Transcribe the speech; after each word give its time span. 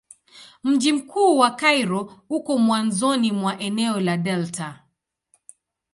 Mji 0.63 0.93
mkuu 0.93 1.37
wa 1.37 1.51
Kairo 1.51 2.13
uko 2.29 2.57
mwanzoni 2.57 3.31
mwa 3.31 3.59
eneo 3.59 3.99
la 3.99 4.17
delta. 4.17 4.83